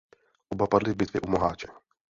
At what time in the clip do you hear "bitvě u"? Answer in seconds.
0.95-1.27